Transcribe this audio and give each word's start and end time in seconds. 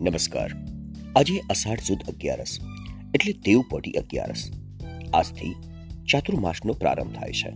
નમસ્કાર. 0.00 0.50
આજે 1.16 1.38
અષાઢ 1.50 1.80
સુદ 1.80 2.02
અગિયારસ, 2.08 2.58
એટલે 3.14 3.32
દેવપોટી 3.32 3.90
અગિયારસ. 3.92 4.50
આજથી 5.14 5.54
ચાતુર્માસનો 6.12 6.72
પ્રારંભ 6.72 7.12
થાય 7.12 7.32
છે. 7.32 7.50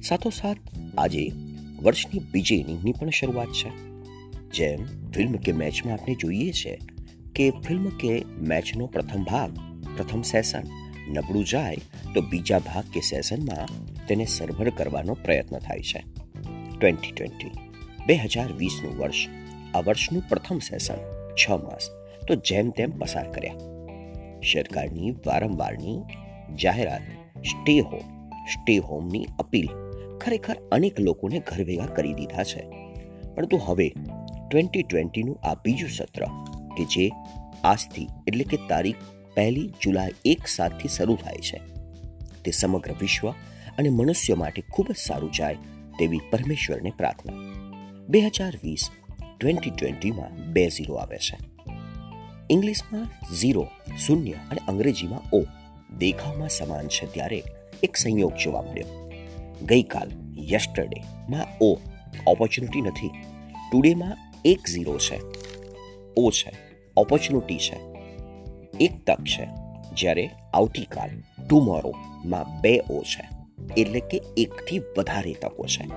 સાથોસાથ 0.00 0.56
આજે 0.98 1.32
વર્ષની 1.82 2.18
બીજી 2.32 2.54
ઇનિંગની 2.54 2.92
પણ 2.92 3.10
શરૂઆત 3.10 3.48
છે. 3.52 3.70
જેમ 4.50 5.10
ફિલ્મ 5.10 5.32
કે 5.32 5.52
મેચમાં 5.52 5.92
આપણે 5.92 6.14
જોઈએ 6.14 6.52
છે 6.52 6.78
કે 7.34 7.50
ફિલ્મ 7.50 7.88
કે 7.88 8.24
મેચનો 8.40 8.86
પ્રથમ 8.86 9.24
ભાગ, 9.24 9.56
પ્રથમ 9.96 10.22
સેશન 10.22 10.62
નબળું 11.08 11.44
જાય 11.44 11.76
તો 12.14 12.20
બીજા 12.20 12.58
ભાગ 12.58 12.84
કે 12.84 13.00
સેશનમાં 13.00 13.66
તેને 14.06 14.24
સરભર 14.24 14.70
કરવાનો 14.70 15.14
પ્રયત્ન 15.14 15.58
થાય 15.58 15.80
છે. 15.80 16.04
ટ્વેન્ટી 16.78 17.12
ટ્વેન્ટી, 17.12 17.50
બે 18.06 18.14
હજાર 18.14 18.52
વીસનું 18.52 18.98
વર્ષ, 18.98 19.26
આ 19.74 19.80
વર્ષનું 19.80 20.22
પ્રથમ 20.28 20.58
સેશન. 20.58 21.21
છ 21.36 21.50
માસ. 21.50 21.90
તો 22.28 22.34
જેમ 22.34 22.70
તેમ 22.70 22.90
પસાર 22.98 23.30
કર્યા. 23.30 23.54
સરકારની 24.42 25.10
વારંવારની 25.26 25.98
જાહેરાત 26.54 27.02
સ્ટે 27.44 27.78
હોમ 27.80 28.04
સ્ટે 28.46 28.76
હોમની 28.78 29.26
અપીલ 29.38 29.68
ખરેખર 30.20 30.56
અનેક 30.72 31.00
લોકોને 31.00 31.38
ઘર 31.38 31.64
ભેગા 31.64 31.86
કરી 31.86 32.14
દીધા 32.14 32.44
છે. 32.44 32.62
પરંતુ 33.34 33.60
હવે 33.66 33.88
ટ્વેન્ટી 34.50 34.82
ટ્વેન્ટીનું 34.82 35.38
આ 35.42 35.54
બીજું 35.54 35.90
સત્ર, 35.90 36.24
કે 36.76 36.84
જે 36.84 37.10
આજથી 37.64 38.06
એટલે 38.26 38.44
કે 38.44 38.58
તારીખ 38.68 38.96
પહેલી 39.34 39.68
જુલાઈ 39.82 40.14
એક 40.24 40.46
સાતથી 40.46 40.88
શરૂ 40.88 41.16
થાય 41.16 41.40
છે, 41.40 41.60
તે 42.44 42.50
સમગ્ર 42.50 42.92
વિશ્વ 43.00 43.30
અને 43.78 43.88
મનુષ્ય 43.88 44.34
માટે 44.34 44.62
ખૂબ 44.72 44.88
જ 44.90 44.96
સારું 44.96 45.32
જાય 45.32 45.54
તેવી 45.98 46.20
પરમેશ્વરને 46.30 46.92
પ્રાર્થના. 46.96 47.32
બે 48.08 48.20
હજાર 48.20 48.54
વીસ 48.62 48.88
ટ્વેન્ટી 49.42 49.70
ટ્વેન્ટીમાં 49.70 50.52
બે 50.52 50.68
ઝીરો 50.68 50.94
આવે 50.94 51.18
છે. 51.18 51.38
ઇંગ્લિશમાં 52.50 53.08
ઝીરો, 53.34 53.68
શૂન્ય 53.98 54.30
અને 54.30 54.60
અંગ્રેજીમાં 54.68 55.36
ઓ. 55.36 55.44
દેખાવમાં 55.98 56.48
સમાન 56.48 56.88
છે 56.88 57.06
ત્યારે 57.06 57.42
એક 57.82 57.96
સંયોગ 57.96 58.32
જોવા 58.34 58.62
મળ્યો. 58.62 59.10
ગઈકાલ 59.62 60.10
યસ્ટરડે 60.52 61.02
માં 61.28 61.46
ઓ. 61.60 61.78
ઓપોર્ચ્યુનિટી 62.26 62.80
નથી. 62.80 63.08
ટુડેમાં 63.72 64.18
એક 64.44 64.58
ઝીરો 64.68 64.98
છે. 64.98 65.20
ઓ 66.16 66.30
છે. 66.30 66.52
ઓપોર્ચ્યુનિટી 66.96 67.58
છે. 67.58 67.76
એક 68.80 69.04
તક 69.06 69.24
છે. 69.24 69.48
જ્યારે 69.94 70.30
આવતીકાલ 70.54 71.44
ટુમોરોમાં 71.48 72.60
બે 72.60 72.80
ઓ 72.90 73.02
છે. 73.02 73.28
એટલે 73.76 74.00
કે 74.00 74.22
એકથી 74.36 74.78
વધારે 74.78 75.32
તકો 75.32 75.66
છે. 75.66 75.90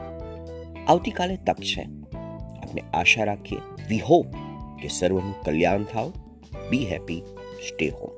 આવતીકાલે 0.85 1.35
તક 1.35 1.55
છે. 1.55 2.05
આપણે 2.75 2.91
આશા 2.93 3.23
રાખીએ. 3.23 3.59
વી 3.89 3.99
હોપ 3.99 4.25
કે 4.81 4.87
સર્વનું 4.87 5.41
કલ્યાણ 5.41 5.83
થાવ. 5.83 6.11
બી 6.69 6.85
હેપી 6.85 7.23
સ્ટે 7.67 7.89
હોમ 7.89 8.15